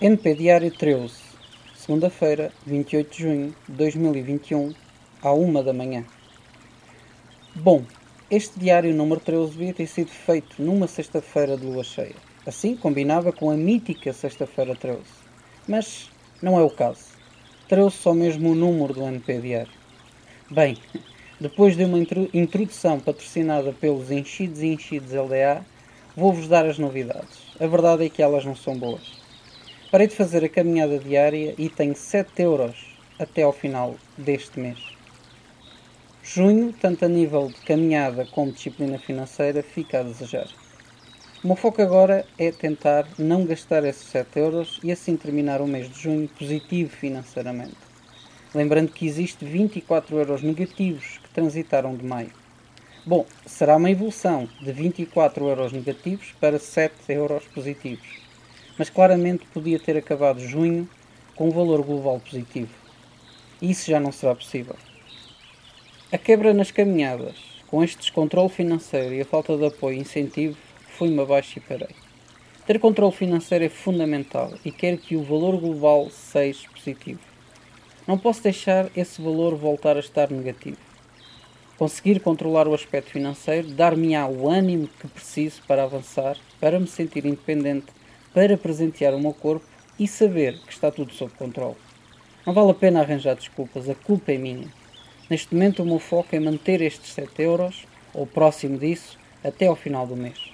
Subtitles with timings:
[0.00, 1.14] NP Diário 13,
[1.76, 4.74] segunda-feira, 28 de junho de 2021,
[5.22, 6.04] à 1 da manhã.
[7.54, 7.84] Bom,
[8.28, 12.16] este diário número 13 devia ter sido feito numa sexta-feira de lua cheia.
[12.44, 14.98] Assim combinava com a mítica sexta-feira 13.
[15.68, 16.10] Mas
[16.42, 17.04] não é o caso.
[17.68, 19.72] 13 só mesmo o número do NP Diário.
[20.50, 20.76] Bem,
[21.40, 21.98] depois de uma
[22.34, 25.64] introdução patrocinada pelos enchidos e enchidos LDA,
[26.16, 27.38] vou-vos dar as novidades.
[27.60, 29.23] A verdade é que elas não são boas.
[29.94, 34.80] Parei de fazer a caminhada diária e tenho 7 euros até ao final deste mês.
[36.20, 40.48] Junho, tanto a nível de caminhada como disciplina financeira, fica a desejar.
[41.44, 45.66] O meu foco agora é tentar não gastar esses 7 euros e assim terminar o
[45.68, 47.76] mês de junho positivo financeiramente.
[48.52, 52.32] Lembrando que existe 24 euros negativos que transitaram de maio.
[53.06, 58.24] Bom, será uma evolução de 24 euros negativos para 7 euros positivos
[58.78, 60.88] mas claramente podia ter acabado junho
[61.34, 62.70] com um valor global positivo.
[63.60, 64.76] Isso já não será possível.
[66.12, 70.56] A quebra nas caminhadas, com este descontrole financeiro e a falta de apoio e incentivo,
[70.88, 71.94] fui-me abaixo e parei.
[72.66, 77.20] Ter controle financeiro é fundamental e quero que o valor global seja positivo.
[78.06, 80.78] Não posso deixar esse valor voltar a estar negativo.
[81.76, 87.26] Conseguir controlar o aspecto financeiro dar-me-á o ânimo que preciso para avançar, para me sentir
[87.26, 87.86] independente
[88.34, 89.64] para presentear o meu corpo
[89.98, 91.76] e saber que está tudo sob controle.
[92.44, 94.68] Não vale a pena arranjar desculpas, a culpa é minha.
[95.30, 99.76] Neste momento o meu foco é manter estes 7 euros, ou próximo disso, até ao
[99.76, 100.52] final do mês.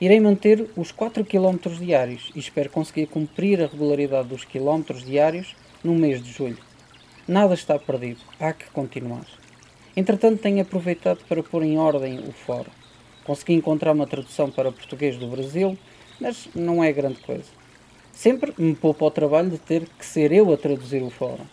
[0.00, 5.56] Irei manter os 4 km diários e espero conseguir cumprir a regularidade dos km diários
[5.82, 6.58] no mês de julho.
[7.26, 9.26] Nada está perdido, há que continuar.
[9.96, 12.81] Entretanto, tenho aproveitado para pôr em ordem o fórum.
[13.24, 15.78] Consegui encontrar uma tradução para português do Brasil
[16.22, 17.50] mas não é grande coisa.
[18.12, 21.44] Sempre me poupa o trabalho de ter que ser eu a traduzir o fórum.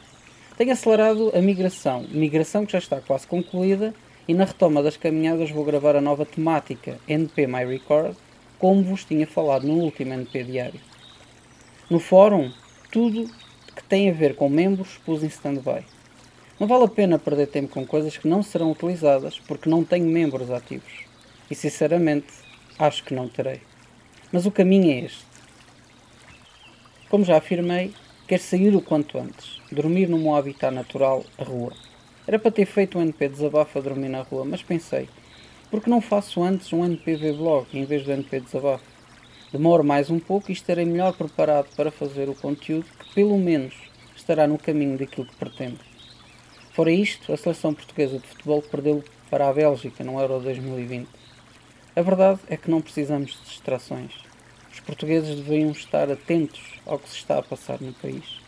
[0.56, 3.94] Tenho acelerado a migração, migração que já está quase concluída,
[4.28, 8.16] e na retoma das caminhadas vou gravar a nova temática NP My Record,
[8.60, 10.80] como vos tinha falado no último NP diário.
[11.90, 12.52] No fórum,
[12.92, 13.26] tudo
[13.76, 15.84] que tem a ver com membros pus em stand-by.
[16.60, 20.06] Não vale a pena perder tempo com coisas que não serão utilizadas porque não tenho
[20.06, 21.09] membros ativos.
[21.50, 22.28] E sinceramente,
[22.78, 23.62] acho que não terei.
[24.32, 25.26] Mas o caminho é este.
[27.10, 27.94] Como já afirmei,
[28.28, 31.74] quero sair o quanto antes, dormir no meu habitat natural, a rua.
[32.28, 35.10] Era para ter feito um NP desabafo a dormir na rua, mas pensei,
[35.72, 38.84] por que não faço antes um NPV blog em vez do NP desabafo?
[39.52, 43.74] Demoro mais um pouco e estarei melhor preparado para fazer o conteúdo que pelo menos
[44.16, 45.80] estará no caminho daquilo que pretendo.
[46.74, 51.10] Fora isto, a seleção portuguesa de futebol perdeu para a Bélgica no Euro 2020.
[52.00, 54.14] A verdade é que não precisamos de distrações.
[54.72, 58.40] Os portugueses deveriam estar atentos ao que se está a passar no país.